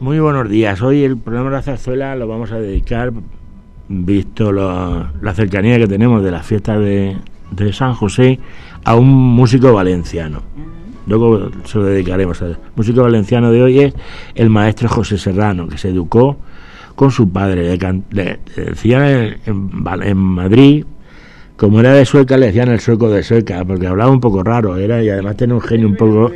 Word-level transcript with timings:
Muy 0.00 0.18
buenos 0.18 0.48
días. 0.48 0.80
Hoy 0.80 1.04
el 1.04 1.18
programa 1.18 1.50
de 1.50 1.56
la 1.56 1.62
zarzuela 1.62 2.16
lo 2.16 2.26
vamos 2.26 2.50
a 2.52 2.58
dedicar, 2.58 3.12
visto 3.86 4.50
la 4.50 5.34
cercanía 5.34 5.76
que 5.76 5.86
tenemos 5.86 6.24
de 6.24 6.30
las 6.30 6.46
fiestas 6.46 6.80
de, 6.80 7.18
San 7.74 7.92
José, 7.92 8.40
a 8.82 8.94
un 8.94 9.08
músico 9.10 9.74
valenciano. 9.74 10.40
Luego 11.06 11.50
se 11.64 11.76
lo 11.76 11.84
dedicaremos. 11.84 12.40
El 12.40 12.56
músico 12.74 13.02
valenciano 13.02 13.52
de 13.52 13.62
hoy 13.62 13.80
es 13.80 13.94
el 14.34 14.48
maestro 14.48 14.88
José 14.88 15.18
Serrano, 15.18 15.68
que 15.68 15.76
se 15.76 15.90
educó 15.90 16.38
con 16.94 17.10
su 17.10 17.28
padre. 17.28 17.76
Le, 18.10 18.40
decían 18.56 19.36
en, 19.44 20.16
Madrid, 20.16 20.86
como 21.58 21.78
era 21.78 21.92
de 21.92 22.06
Sueca, 22.06 22.38
le 22.38 22.46
decían 22.46 22.70
el 22.70 22.80
sueco 22.80 23.10
de 23.10 23.22
Sueca, 23.22 23.66
porque 23.66 23.86
hablaba 23.86 24.10
un 24.10 24.20
poco 24.20 24.42
raro, 24.42 24.78
era 24.78 25.02
y 25.02 25.10
además 25.10 25.36
tenía 25.36 25.56
un 25.56 25.60
genio 25.60 25.88
un 25.88 25.96
poco, 25.96 26.32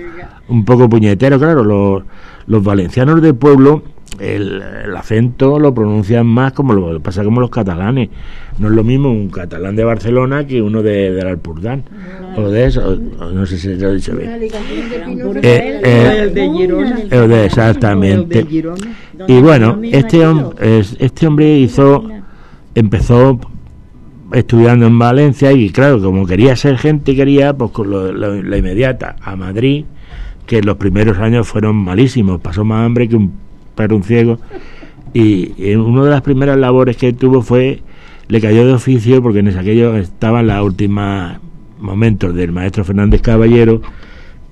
un 0.49 0.65
poco 0.65 0.89
puñetero. 0.89 1.39
Claro, 1.39 1.65
los, 1.65 2.03
los 2.47 2.63
valencianos 2.63 3.23
de 3.23 3.35
pueblo 3.35 3.83
el, 4.19 4.63
acento 4.97 5.59
lo 5.59 5.75
pronuncian 5.75 6.27
más 6.27 6.53
como 6.53 6.73
lo 6.73 7.01
pasa 7.01 7.25
como 7.25 7.41
los 7.41 7.51
catalanes. 7.51 8.11
No 8.59 8.69
es 8.69 8.75
lo 8.75 8.85
mismo 8.85 9.11
un 9.11 9.29
catalán 9.29 9.75
de 9.77 9.85
Barcelona 9.85 10.47
que 10.47 10.63
uno 10.63 10.83
de, 10.83 11.11
del 11.13 11.27
Alpurdán. 11.27 11.85
O 12.37 12.49
de 12.49 12.67
eso, 12.67 12.97
no 12.97 13.47
sé 13.47 13.59
si 13.59 13.75
lo 13.75 13.91
he 13.91 13.95
dicho 13.95 14.15
bien. 14.17 14.31
Eh, 15.43 15.81
eh, 15.85 17.17
de 17.17 17.45
exactamente. 17.45 18.47
Y 19.27 19.41
bueno, 19.41 19.81
este, 19.83 20.23
este 20.99 21.27
hombre 21.27 21.59
hizo, 21.59 22.05
empezó 22.75 23.41
estudiando 24.33 24.87
en 24.87 24.99
Valencia 24.99 25.53
y 25.53 25.71
claro, 25.71 26.01
como 26.01 26.27
quería 26.27 26.57
ser 26.57 26.79
gente, 26.79 27.15
quería 27.15 27.53
pues 27.53 27.71
con 27.71 28.21
la 28.21 28.57
inmediata 28.57 29.17
a 29.21 29.37
Madrid 29.37 29.85
que 30.47 30.63
los 30.63 30.77
primeros 30.77 31.19
años 31.19 31.49
fueron 31.49 31.77
malísimos, 31.77 32.41
pasó 32.41 32.65
más 32.65 32.85
hambre 32.85 33.09
que 33.09 33.17
un 33.17 33.33
perro 33.75 33.97
un 33.97 34.03
ciego, 34.03 34.39
y, 35.13 35.75
una 35.75 36.05
de 36.05 36.11
las 36.11 36.23
primeras 36.23 36.59
labores 36.59 36.97
que 36.97 37.13
tuvo 37.13 37.43
fue, 37.43 37.83
le 38.29 38.41
cayó 38.41 38.67
de 38.67 38.73
oficio, 38.73 39.23
porque 39.23 39.39
en 39.39 39.57
aquello 39.57 39.97
estaban 39.97 40.47
los 40.47 40.65
últimos 40.65 41.37
momentos 41.79 42.35
del 42.35 42.53
maestro 42.53 42.85
Fernández 42.85 43.23
Caballero, 43.23 43.81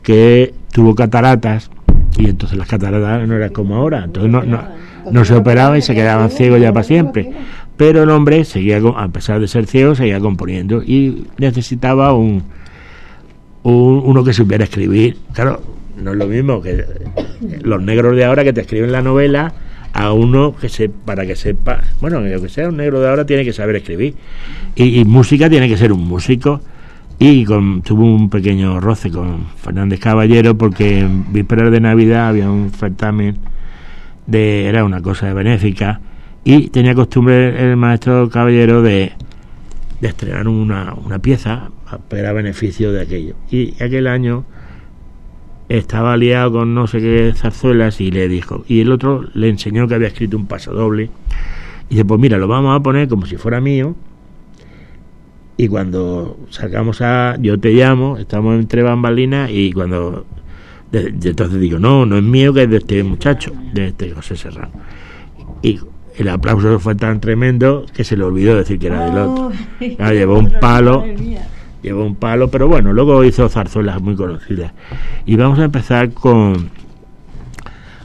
que 0.02 0.54
tuvo 0.72 0.94
cataratas, 0.94 1.70
y 2.16 2.28
entonces 2.28 2.58
las 2.58 2.68
cataratas 2.68 3.26
no 3.26 3.34
eran 3.34 3.50
como 3.50 3.76
ahora, 3.76 4.04
entonces 4.04 4.30
no, 4.30 4.42
no, 4.42 4.60
no 5.10 5.24
se 5.24 5.34
operaba 5.34 5.78
y 5.78 5.82
se 5.82 5.94
quedaban 5.94 6.30
ciegos 6.30 6.60
ya 6.60 6.72
para 6.72 6.84
siempre. 6.84 7.30
Pero 7.76 8.02
el 8.02 8.10
hombre 8.10 8.44
seguía, 8.44 8.80
a 8.96 9.08
pesar 9.08 9.40
de 9.40 9.48
ser 9.48 9.66
ciego, 9.66 9.94
seguía 9.94 10.20
componiendo 10.20 10.82
y 10.82 11.26
necesitaba 11.38 12.12
un, 12.12 12.44
un 13.62 14.02
uno 14.04 14.24
que 14.24 14.32
supiera 14.32 14.64
escribir. 14.64 15.16
Claro, 15.32 15.62
no 15.96 16.12
es 16.12 16.16
lo 16.16 16.26
mismo 16.26 16.60
que 16.62 16.84
los 17.62 17.82
negros 17.82 18.16
de 18.16 18.24
ahora 18.24 18.44
que 18.44 18.52
te 18.52 18.60
escriben 18.60 18.92
la 18.92 19.02
novela 19.02 19.52
a 19.92 20.12
uno 20.12 20.54
que 20.56 20.68
se 20.68 20.88
para 20.88 21.26
que 21.26 21.36
sepa 21.36 21.82
bueno 22.00 22.22
que 22.22 22.48
sea 22.48 22.68
un 22.68 22.78
negro 22.78 23.00
de 23.00 23.08
ahora 23.08 23.26
tiene 23.26 23.44
que 23.44 23.52
saber 23.52 23.76
escribir 23.76 24.14
y, 24.74 25.04
música 25.04 25.50
tiene 25.50 25.68
que 25.68 25.76
ser 25.76 25.92
un 25.92 26.06
músico 26.06 26.60
y 27.18 27.44
con, 27.44 27.82
tuvo 27.82 28.04
un 28.04 28.30
pequeño 28.30 28.80
roce 28.80 29.10
con 29.10 29.46
Fernández 29.56 30.00
Caballero 30.00 30.56
porque 30.56 31.00
en 31.00 31.30
vísperas 31.32 31.70
de 31.70 31.80
Navidad 31.80 32.28
había 32.28 32.50
un 32.50 32.70
certamen 32.70 33.36
de 34.26 34.66
era 34.66 34.84
una 34.84 35.02
cosa 35.02 35.32
benéfica 35.34 36.00
y 36.42 36.68
tenía 36.68 36.94
costumbre 36.94 37.70
el 37.70 37.76
maestro 37.76 38.30
Caballero 38.30 38.82
de, 38.82 39.12
de 40.00 40.08
estrenar 40.08 40.48
una, 40.48 40.94
una 40.94 41.18
pieza 41.18 41.68
para 41.98 42.32
beneficio 42.32 42.92
de 42.92 43.02
aquello 43.02 43.34
y 43.50 43.74
aquel 43.82 44.06
año 44.06 44.44
estaba 45.68 46.16
liado 46.16 46.52
con 46.52 46.74
no 46.74 46.86
sé 46.86 47.00
qué 47.00 47.32
zarzuelas 47.34 48.00
y 48.00 48.10
le 48.10 48.28
dijo, 48.28 48.64
y 48.68 48.80
el 48.80 48.92
otro 48.92 49.24
le 49.34 49.48
enseñó 49.48 49.88
que 49.88 49.94
había 49.94 50.08
escrito 50.08 50.36
un 50.36 50.46
pasodoble, 50.46 51.10
y 51.88 51.94
dice, 51.94 52.04
pues 52.04 52.20
mira, 52.20 52.36
lo 52.38 52.48
vamos 52.48 52.78
a 52.78 52.82
poner 52.82 53.08
como 53.08 53.26
si 53.26 53.36
fuera 53.36 53.60
mío, 53.60 53.94
y 55.56 55.68
cuando 55.68 56.38
salgamos 56.50 57.00
a, 57.00 57.36
yo 57.40 57.58
te 57.58 57.72
llamo, 57.72 58.18
estamos 58.18 58.58
entre 58.58 58.82
bambalinas, 58.82 59.50
y 59.50 59.72
cuando, 59.72 60.26
entonces 60.92 61.60
digo, 61.60 61.78
no, 61.78 62.04
no 62.04 62.18
es 62.18 62.22
mío, 62.22 62.52
que 62.52 62.64
es 62.64 62.70
de 62.70 62.76
este 62.78 63.02
muchacho, 63.02 63.52
de 63.72 63.88
este 63.88 64.10
José 64.10 64.36
Serrano. 64.36 64.72
Y 65.62 65.78
el 66.16 66.28
aplauso 66.28 66.78
fue 66.80 66.94
tan 66.96 67.20
tremendo 67.20 67.86
que 67.94 68.04
se 68.04 68.16
le 68.16 68.24
olvidó 68.24 68.56
decir 68.56 68.78
que 68.78 68.88
era 68.88 69.06
del 69.06 69.18
otro. 69.18 69.52
llevó 70.12 70.38
un 70.38 70.52
palo 70.60 71.04
llevó 71.82 72.04
un 72.04 72.16
palo, 72.16 72.50
pero 72.50 72.68
bueno, 72.68 72.92
luego 72.92 73.24
hizo 73.24 73.48
zarzuelas 73.48 74.00
muy 74.00 74.14
conocidas. 74.14 74.72
Y 75.26 75.36
vamos 75.36 75.58
a 75.58 75.64
empezar 75.64 76.12
con, 76.12 76.70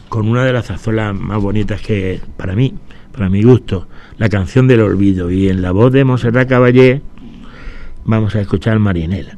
con 0.09 0.27
una 0.27 0.43
de 0.43 0.53
las 0.53 0.67
zarzuelas 0.67 1.15
más 1.15 1.41
bonitas 1.41 1.81
que 1.81 2.19
para 2.35 2.55
mí, 2.55 2.73
para 3.11 3.29
mi 3.29 3.43
gusto, 3.43 3.87
la 4.17 4.29
canción 4.29 4.67
del 4.67 4.81
olvido. 4.81 5.31
Y 5.31 5.49
en 5.49 5.61
la 5.61 5.71
voz 5.71 5.91
de 5.91 6.03
Monserrat 6.03 6.49
Caballé 6.49 7.01
vamos 8.05 8.35
a 8.35 8.41
escuchar 8.41 8.79
Marinela. 8.79 9.37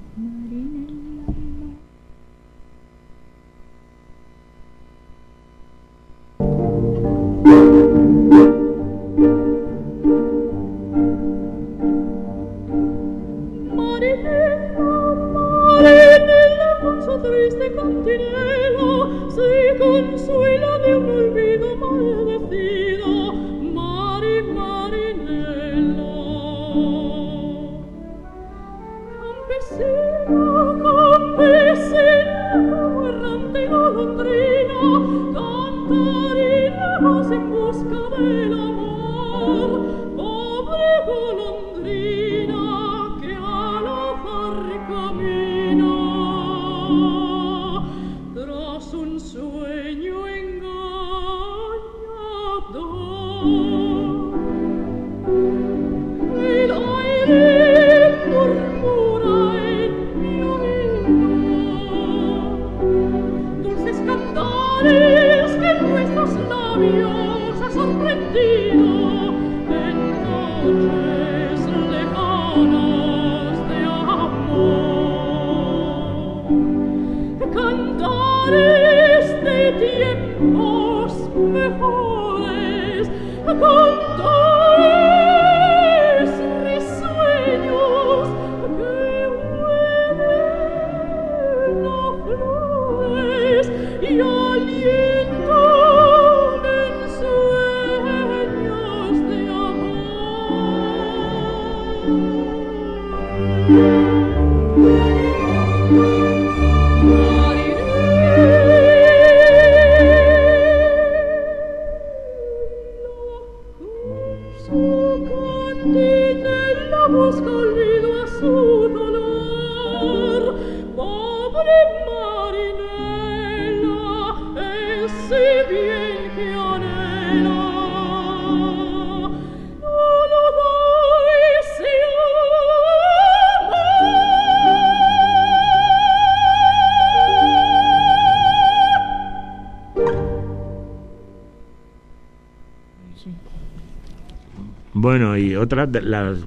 Otras 145.59 145.91
de 145.91 146.01
las, 146.01 146.39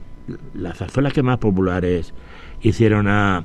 las 0.55 0.79
zarzuelas 0.79 1.13
que 1.13 1.23
más 1.23 1.39
populares 1.39 2.15
hicieron 2.61 3.09
a, 3.09 3.45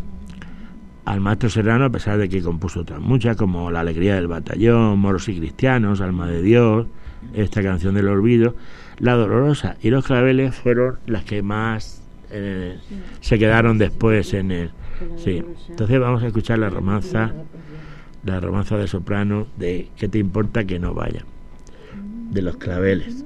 al 1.05 1.21
maestro 1.21 1.49
Serrano, 1.49 1.85
a 1.85 1.89
pesar 1.89 2.17
de 2.17 2.29
que 2.29 2.41
compuso 2.41 2.81
otras 2.81 2.99
muchas, 2.99 3.37
como 3.37 3.71
La 3.71 3.81
Alegría 3.81 4.15
del 4.15 4.27
Batallón, 4.27 4.99
Moros 4.99 5.29
y 5.29 5.37
Cristianos, 5.37 6.01
Alma 6.01 6.27
de 6.27 6.41
Dios, 6.41 6.87
esta 7.33 7.63
canción 7.63 7.95
del 7.95 8.07
olvido, 8.07 8.55
La 8.99 9.13
Dolorosa 9.13 9.77
y 9.81 9.89
Los 9.89 10.05
Claveles 10.05 10.55
fueron 10.55 10.99
las 11.05 11.23
que 11.23 11.41
más 11.41 12.01
eh, 12.31 12.77
se 13.21 13.39
quedaron 13.39 13.77
después 13.77 14.33
en 14.33 14.51
el... 14.51 14.71
Sí, 15.17 15.43
entonces 15.69 15.99
vamos 15.99 16.23
a 16.23 16.27
escuchar 16.27 16.57
la 16.57 16.69
romanza, 16.69 17.31
la 18.23 18.39
romanza 18.39 18.77
de 18.77 18.87
soprano 18.87 19.45
de 19.55 19.89
¿Qué 19.95 20.07
te 20.07 20.17
importa 20.17 20.65
que 20.65 20.79
no 20.79 20.95
vaya? 20.95 21.23
de 22.31 22.41
los 22.41 22.57
claveles. 22.57 23.25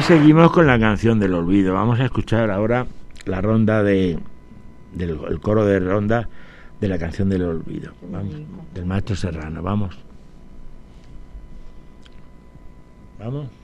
Seguimos 0.00 0.52
con 0.52 0.66
la 0.66 0.78
canción 0.78 1.20
del 1.20 1.34
olvido. 1.34 1.74
Vamos 1.74 2.00
a 2.00 2.06
escuchar 2.06 2.50
ahora 2.50 2.86
la 3.26 3.42
ronda 3.42 3.82
de 3.82 4.18
del 4.94 5.18
el 5.28 5.40
coro 5.40 5.66
de 5.66 5.80
ronda 5.80 6.28
de 6.80 6.88
la 6.88 6.98
canción 6.98 7.28
del 7.28 7.42
olvido. 7.42 7.92
Vamos, 8.10 8.34
del 8.72 8.86
maestro 8.86 9.16
Serrano. 9.16 9.62
Vamos. 9.62 9.98
Vamos. 13.18 13.61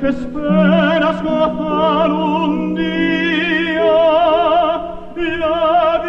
que 0.00 0.08
esperas 0.08 1.22
gozar 1.22 2.10
un 2.10 2.74
día 2.74 3.84
la 5.14 6.02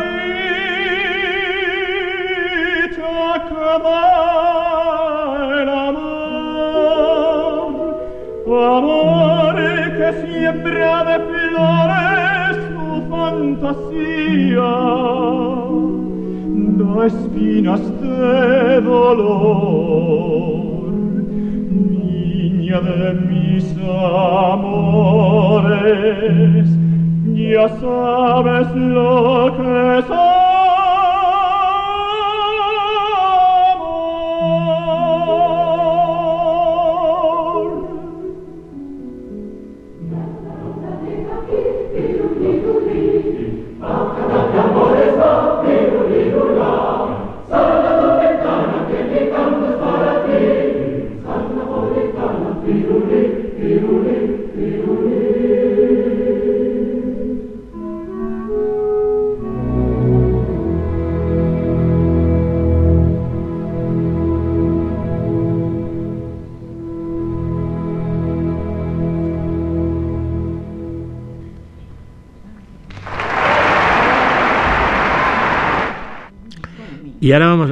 dicha 2.76 3.16
que 3.48 3.70
da 3.86 4.06
el 5.62 5.70
amor, 5.70 6.96
amor 8.48 9.56
que 9.98 10.10
siembra 10.26 10.96
de 11.04 11.16
flores 11.30 12.56
tu 12.74 12.86
fantasía 13.12 14.74
a 17.02 17.08
espinas 17.08 17.82
de 18.02 18.82
dolor 18.82 20.92
niña 21.72 22.82
de 22.82 23.14
mis 23.30 23.66
amores 24.54 25.96
ya 27.56 27.70
sabes 27.80 28.68
lo 28.76 29.56
que 29.58 30.04
soy. 30.08 30.35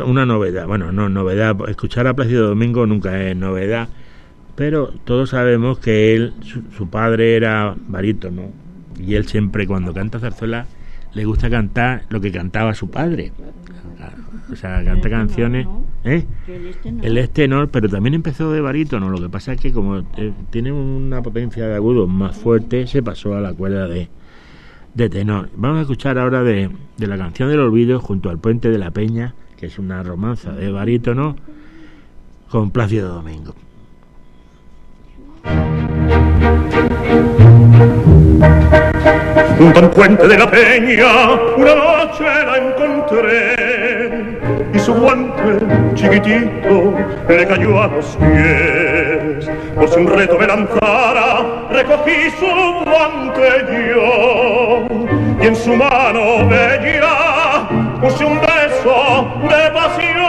Una 0.06 0.26
novedad. 0.26 0.68
Bueno, 0.68 0.92
no 0.92 1.10
novedad. 1.10 1.58
Escuchar 1.68 2.08
a 2.08 2.14
Plácido 2.14 2.48
Domingo 2.48 2.86
nunca 2.86 3.22
es 3.22 3.36
novedad. 3.36 3.90
Pero 4.56 4.90
todos 5.04 5.32
sabemos 5.32 5.80
que 5.80 6.16
él, 6.16 6.34
su, 6.76 6.90
padre 6.90 7.36
era 7.36 7.76
barítono. 7.88 8.52
Y 9.00 9.16
él 9.16 9.28
siempre, 9.28 9.66
cuando 9.66 9.94
canta 9.94 10.20
zarzuela, 10.20 10.68
le 11.14 11.26
gusta 11.26 11.50
cantar 11.50 12.04
lo 12.10 12.22
que 12.22 12.32
cantaba 12.32 12.74
su 12.74 12.90
padre. 12.90 13.32
O 14.52 14.56
sea, 14.56 14.84
canta 14.84 15.10
canciones. 15.10 15.68
¿eh? 16.04 16.26
Él 17.02 17.18
es 17.18 17.32
tenor, 17.32 17.70
pero 17.70 17.90
también 17.90 18.14
empezó 18.14 18.52
de 18.52 18.62
barítono. 18.62 19.10
Lo 19.10 19.20
que 19.20 19.30
pasa 19.30 19.54
es 19.54 19.62
que, 19.62 19.72
como 19.72 20.00
eh, 20.18 20.34
tiene 20.52 20.72
una 20.72 21.24
potencia 21.24 21.68
de 21.68 21.76
agudo 21.76 22.06
más 22.08 22.38
fuerte, 22.38 22.86
se 22.86 23.02
pasó 23.02 23.36
a 23.36 23.42
la 23.42 23.54
cuerda 23.54 23.88
de, 23.88 24.10
de 24.94 25.10
tenor. 25.10 25.50
Vamos 25.56 25.80
a 25.80 25.82
escuchar 25.82 26.20
ahora 26.20 26.44
de, 26.44 26.70
de 26.98 27.08
la 27.08 27.18
canción 27.18 27.50
del 27.50 27.62
olvido 27.62 28.00
junto 28.00 28.30
al 28.30 28.38
puente 28.38 28.70
de 28.70 28.78
la 28.78 28.92
Peña 28.92 29.34
que 29.64 29.68
es 29.68 29.80
una 29.80 30.04
romanza 30.04 30.52
de 30.52 30.70
barítono, 30.70 31.38
con 32.50 32.70
Plácido 32.70 33.14
Domingo. 33.14 33.56
Junto 39.58 39.80
al 39.80 39.90
puente 39.92 40.28
de 40.28 40.38
la 40.38 40.52
peña, 40.52 41.32
una 41.56 41.76
noche 41.76 42.26
la 42.26 42.58
encontré 42.58 43.56
y 44.74 44.80
su 44.80 44.94
guante 44.96 45.66
chiquitito 45.94 46.94
le 47.30 47.48
cayó 47.48 47.84
a 47.84 47.88
los 47.88 48.18
pies. 48.18 49.50
Por 49.76 49.88
si 49.88 49.98
un 49.98 50.08
reto 50.08 50.38
me 50.38 50.46
lanzara, 50.46 51.70
recogí 51.72 52.30
su 52.38 52.84
guante 52.84 53.66
yo 53.96 54.88
y 55.42 55.48
en 55.48 55.56
su 55.56 55.74
mano 55.74 56.50
bella 56.50 57.33
puse 58.04 58.26
un 58.26 58.38
de 59.48 59.72
pasión, 59.72 60.26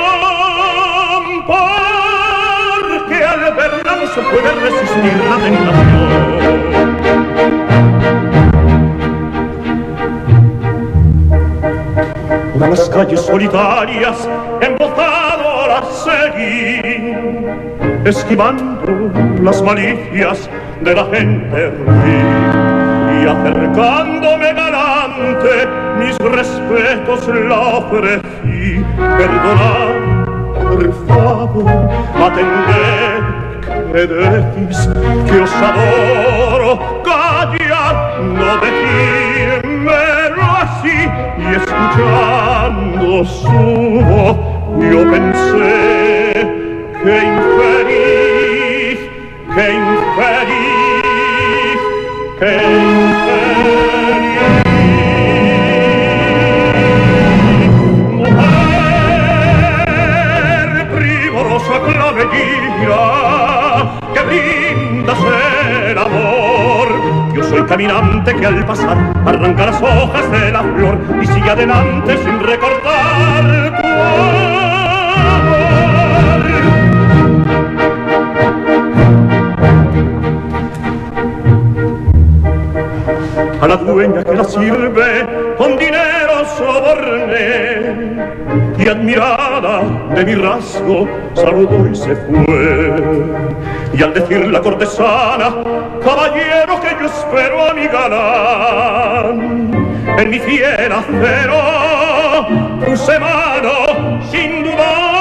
porque 1.44 3.24
al 3.24 3.52
verla 3.52 3.92
corazón 4.14 4.20
puede 4.30 4.50
resistir 4.62 5.16
la 5.28 5.36
tentación. 5.42 6.14
Por 12.52 12.68
las 12.68 12.88
calles 12.90 13.20
solitarias, 13.22 14.28
embozado 14.60 15.66
la 15.66 15.82
seguí, 16.04 17.16
esquivando 18.04 19.10
las 19.42 19.60
malicias 19.62 20.48
de 20.80 20.94
la 20.94 21.04
gente 21.06 21.70
ruin 21.70 22.44
y 23.20 23.26
acercándome 23.26 24.52
cante 25.14 25.68
mis 25.98 26.16
respetos 26.18 27.28
la 27.28 27.58
ofrecí 27.58 28.84
perdonad 28.96 30.24
por 30.54 30.82
favor 31.06 31.88
atended 32.26 33.34
credetis 33.90 34.78
que 35.26 35.40
os 35.40 35.52
adoro. 35.54 37.02
Callad 37.04 37.96
no 38.20 38.50
decírmelo 38.64 40.42
así 40.62 40.98
y 41.38 41.40
escuchando 41.54 43.24
su 43.24 43.60
voz 44.08 44.36
yo 44.90 45.00
pensé 45.10 46.34
que 47.04 47.14
infeliz 47.32 48.98
que 49.54 49.64
infeliz 49.72 49.93
Caminante 67.68 68.34
que 68.36 68.46
al 68.46 68.64
pasar 68.66 68.96
arranca 69.24 69.66
las 69.66 69.82
hojas 69.82 70.30
de 70.30 70.52
la 70.52 70.62
flor 70.62 70.98
y 71.22 71.26
sigue 71.26 71.50
adelante 71.50 72.16
sin 72.18 72.40
recordar 72.40 73.74
amor. 73.74 74.64
a 83.60 83.68
la 83.68 83.76
dueña 83.76 84.22
que 84.22 84.34
la 84.34 84.44
sirve 84.44 85.26
con 85.56 85.76
dinero 85.76 86.44
soborné 86.56 88.14
y 88.78 88.88
admirada 88.88 89.82
de 90.14 90.24
mi 90.24 90.34
rasgo 90.34 91.08
saludó 91.34 91.88
y 91.88 91.94
se 91.94 92.14
fue 92.14 92.96
y 93.94 94.02
al 94.02 94.12
decir 94.12 94.48
la 94.48 94.60
cortesana 94.60 95.62
caballero 96.04 96.80
que 96.80 96.90
yo 97.00 97.06
espero 97.06 97.53
galán. 97.94 99.38
En 100.18 100.30
mi 100.30 100.38
fiel 100.38 100.92
acero 101.00 101.60
puse 102.84 103.18
mano 103.18 103.74
sin 104.30 104.50
dudar. 104.64 105.14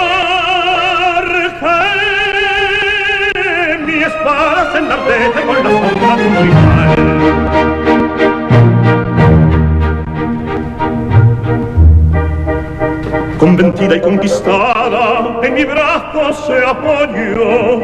Que 3.54 3.78
mi 3.86 3.98
espada 4.04 4.72
se 4.74 4.80
con 5.48 5.56
la 5.64 5.72
sombra 5.72 6.12
de 6.18 6.24
un 6.28 6.36
rival 6.44 7.73
Convencida 13.44 13.98
y 13.98 14.00
conquistada, 14.00 15.42
en 15.44 15.54
mi 15.54 15.66
brazo 15.66 16.32
se 16.48 16.66
apoyó 16.66 17.82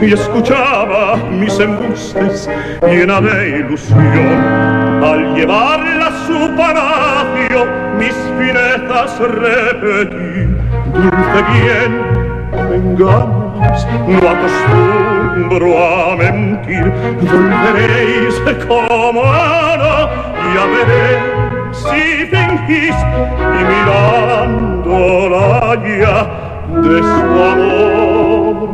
y 0.00 0.12
escuchaba 0.12 1.16
mis 1.32 1.58
embustes 1.58 2.48
llena 2.82 3.20
de 3.20 3.58
ilusión. 3.58 5.02
Al 5.02 5.34
llevarla 5.34 6.06
a 6.06 6.26
su 6.28 6.54
palacio, 6.56 7.66
mis 7.98 8.14
finezas 8.38 9.18
repetí. 9.18 10.46
Dulce 10.94 11.42
bien, 11.54 11.90
me 12.70 12.76
engañas, 12.76 13.84
no 14.06 14.18
acostumbro 14.30 15.76
a 15.76 16.16
mentir. 16.18 16.92
Volveréis 17.20 18.40
como 18.68 19.24
Ana 19.24 20.08
y 20.54 20.56
a 20.56 20.66
veréis 20.66 21.37
si 21.86 22.26
fingís 22.26 22.98
y 23.38 23.60
mirándola 23.70 25.48
ya 25.84 26.18
de 26.82 26.98
su 27.02 27.26
amor 27.52 28.68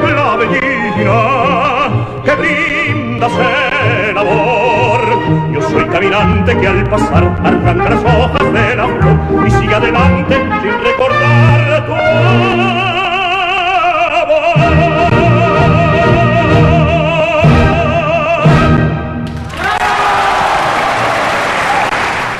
Clavellina 0.01 1.21
que 2.25 2.33
brindas 2.37 3.33
el 3.33 4.18
amor 4.18 4.59
yo 4.59 4.67
soy 5.70 5.85
caminante 5.87 6.57
que 6.57 6.66
al 6.66 6.85
pasar 6.88 7.24
arranca 7.44 7.90
las 7.90 8.04
hojas 8.04 8.52
de 8.52 8.76
la 8.76 8.87
flor 8.87 9.46
y 9.46 9.50
sigue 9.50 9.74
adelante 9.74 10.35
sin 10.35 10.72
recordar 10.85 11.87
tu 11.87 11.92
amor. 11.92 12.78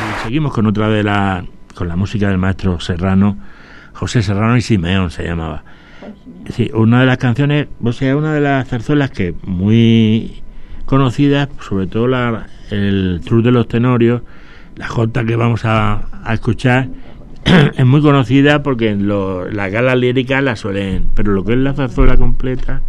Y 0.01 0.25
seguimos 0.25 0.53
con 0.53 0.67
otra 0.67 0.89
de 0.89 1.03
la 1.03 1.45
con 1.75 1.87
la 1.87 1.95
música 1.95 2.29
del 2.29 2.39
maestro 2.39 2.81
Serrano, 2.81 3.37
José 3.93 4.21
Serrano 4.21 4.57
y 4.57 4.63
Simeón 4.63 5.11
se 5.11 5.23
llamaba. 5.23 5.63
Sí, 6.53 6.71
una 6.75 7.01
de 7.01 7.07
las 7.07 7.19
canciones, 7.19 7.69
o 7.81 7.93
sea, 7.93 8.17
una 8.17 8.33
de 8.33 8.41
las 8.41 8.67
zarzuelas 8.67 9.11
que 9.11 9.35
muy 9.45 10.43
conocidas, 10.89 11.51
sobre 11.61 11.87
todo 11.87 12.09
la, 12.09 12.47
el 12.71 13.21
Truz 13.23 13.45
de 13.45 13.53
los 13.53 13.69
Tenorios, 13.69 14.23
la 14.77 14.89
jota 14.89 15.25
que 15.25 15.37
vamos 15.37 15.67
a, 15.67 16.09
a 16.25 16.35
escuchar, 16.35 16.89
es 17.77 17.85
muy 17.85 18.01
conocida 18.01 18.63
porque 18.63 18.91
en 18.91 19.07
las 19.07 19.71
galas 19.71 19.99
líricas 19.99 20.43
la 20.43 20.57
suelen, 20.57 21.11
pero 21.15 21.33
lo 21.33 21.45
que 21.45 21.53
es 21.53 21.59
la 21.59 21.75
zarzuela 21.75 22.17
completa, 22.17 22.81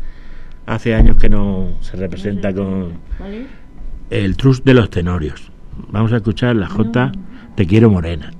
hace 0.65 0.95
años 0.95 1.17
que 1.17 1.29
no 1.29 1.71
se 1.81 1.97
representa 1.97 2.53
con 2.53 2.93
el 4.09 4.37
Truz 4.37 4.63
de 4.63 4.73
los 4.73 4.89
Tenorios. 4.89 5.51
Vamos 5.91 6.13
a 6.13 6.17
escuchar 6.17 6.55
la 6.55 6.67
jota 6.67 7.11
Te 7.55 7.67
quiero 7.67 7.89
morena. 7.89 8.31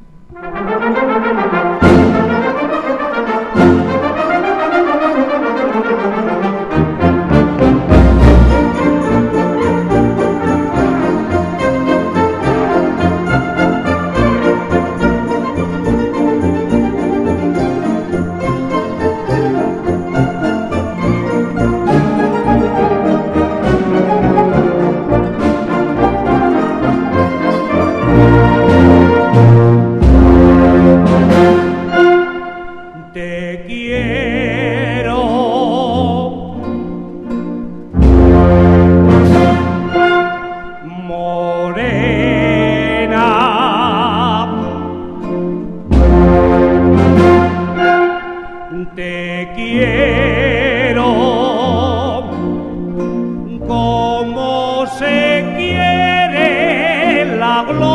diablo. 57.59 57.88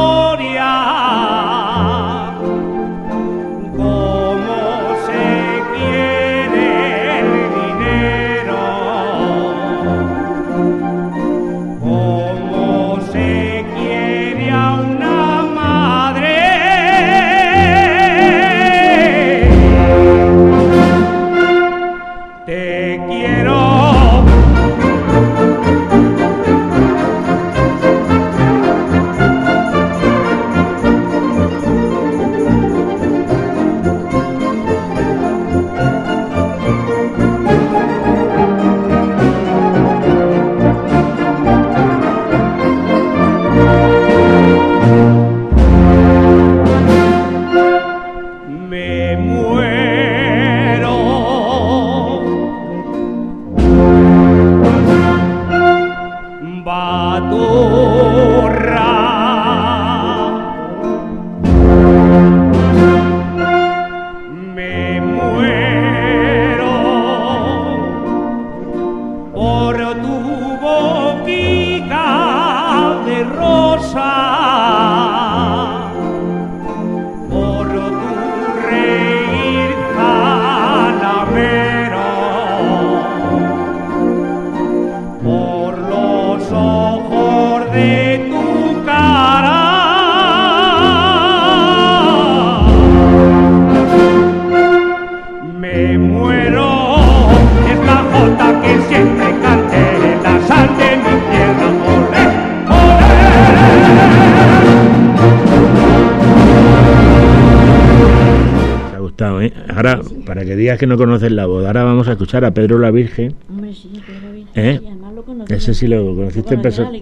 ¿Eh? 109.46 109.52
Ahora, 109.74 110.00
para 110.26 110.44
que 110.44 110.57
digas 110.57 110.78
que 110.78 110.87
no 110.87 110.96
conoces 110.96 111.30
la 111.33 111.46
voz, 111.46 111.64
ahora 111.66 111.85
vamos 111.85 112.09
a 112.09 112.12
escuchar 112.12 112.44
a 112.44 112.52
Pedro 112.52 112.78
la 112.78 112.90
Virgen. 112.90 113.35
Hombre, 113.48 113.72
sí, 113.74 113.90
Pedro 114.07 114.33
Virgen, 114.33 114.64
¿Eh? 114.64 114.80
lo 115.14 115.22
conocí. 115.24 115.52
Ese 115.54 115.74
sí 115.74 115.87
lo 115.87 116.14
conociste 116.14 116.54
en 116.54 116.62
Lo 116.62 116.70
conocí 116.70 116.83
persona. 116.83 116.98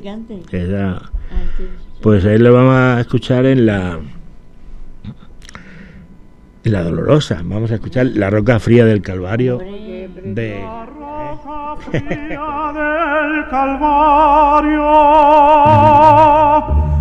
Era- 0.52 1.02
Ah. 1.34 1.44
Pues 2.02 2.24
ahí 2.26 2.36
lo 2.38 2.52
vamos 2.52 2.74
a 2.74 3.00
escuchar 3.00 3.46
en 3.46 3.64
la. 3.66 3.98
En 6.64 6.72
la 6.72 6.82
dolorosa. 6.82 7.40
Vamos 7.44 7.70
a 7.70 7.76
escuchar 7.76 8.06
La 8.06 8.28
Roca 8.28 8.58
Fría 8.60 8.84
del 8.84 9.00
Calvario. 9.02 9.56
Hombre, 9.58 10.08
De. 10.24 10.60
La 10.60 10.84
roja 10.86 11.76
fría 11.90 12.72
del 12.74 13.48
Calvario 13.48 14.90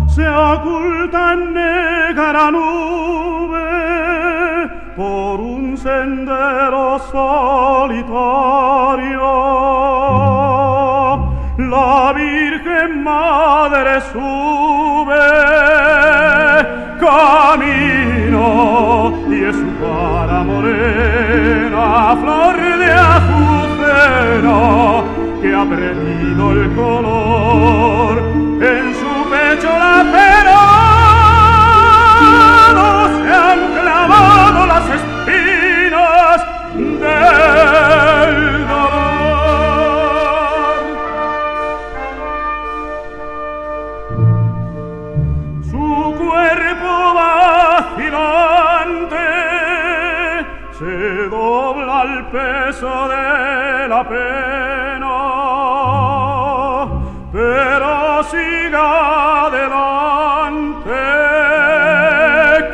se 0.08 0.26
oculta 0.28 1.32
en 1.34 1.54
negra 1.54 2.50
nube 2.50 4.01
por 4.96 5.40
un 5.40 5.76
sendero 5.76 6.98
solitario. 7.10 8.12
La 11.58 12.12
Virgen 12.14 13.02
Madre 13.02 14.00
sube 14.12 15.16
camino 17.00 18.42
y 19.30 19.44
es 19.44 19.56
su 19.56 19.70
cara 19.80 20.42
morena, 20.44 22.16
flor 22.20 22.56
de 22.78 22.92
azucena 22.92 24.60
que 25.40 25.54
ha 25.54 25.64
perdido 25.64 26.52
el 26.52 26.74
color 26.74 28.18
en 28.60 28.94
su 28.94 29.11
peso 52.82 53.08
de 53.08 53.88
la 53.88 54.02
pena, 54.08 55.16
pero 57.32 58.24
siga 58.24 59.46
adelante, 59.46 61.00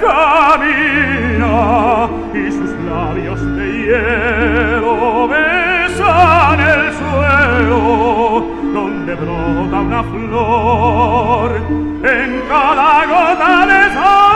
camina 0.01 1.57
y 2.33 2.51
sus 2.51 2.71
labios 2.89 3.41
de 3.57 3.67
hielo 3.83 5.29
besan 5.29 6.61
el 6.61 6.83
suelo 7.01 7.81
donde 8.73 9.15
brota 9.15 9.79
una 9.89 10.03
flor 10.05 11.51
en 12.03 12.31
cada 12.49 13.07
gota 13.07 13.67
de 13.67 13.81
sangre 13.93 14.28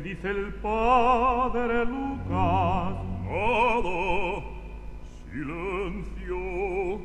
dice 0.00 0.28
il 0.28 0.52
padre 0.60 1.84
Lucas 1.84 3.08
Nada, 3.30 4.42
silenzio, 5.30 7.00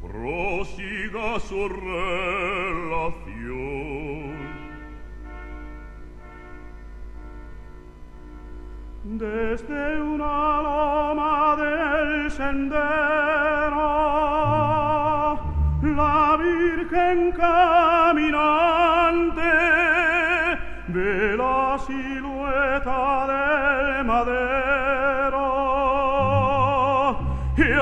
prosiga 0.00 1.38
sorrello 1.38 2.13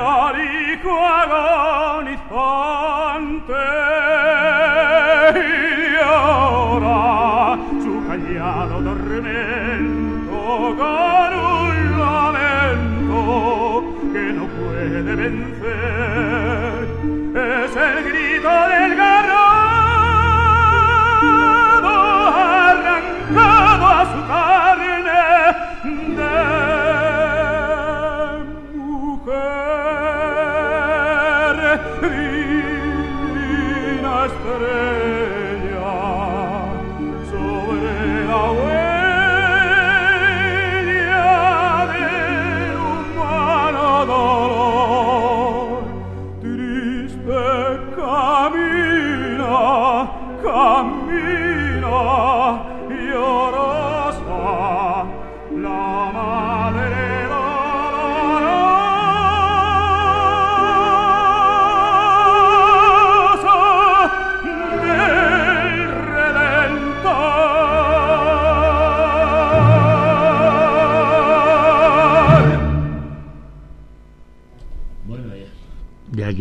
chiari 0.03 0.81
quagoni 0.81 2.19
fonte 2.29 4.02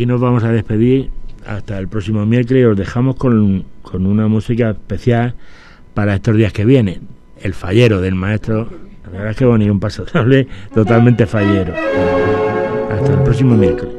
aquí 0.01 0.07
nos 0.07 0.19
vamos 0.19 0.43
a 0.43 0.51
despedir 0.51 1.11
hasta 1.45 1.77
el 1.77 1.87
próximo 1.87 2.25
miércoles. 2.25 2.65
Os 2.65 2.75
dejamos 2.75 3.17
con, 3.17 3.65
con 3.83 4.07
una 4.07 4.27
música 4.27 4.71
especial 4.71 5.35
para 5.93 6.15
estos 6.15 6.35
días 6.35 6.51
que 6.51 6.65
vienen. 6.65 7.01
El 7.39 7.53
fallero 7.53 8.01
del 8.01 8.15
maestro. 8.15 8.67
La 9.03 9.11
verdad 9.11 9.29
es 9.29 9.37
que 9.37 9.45
bonito, 9.45 9.71
un 9.71 9.79
paso 9.79 10.03
doble 10.11 10.47
totalmente 10.73 11.27
fallero. 11.27 11.75
Hasta 12.89 13.13
el 13.13 13.19
próximo 13.21 13.55
miércoles. 13.55 13.93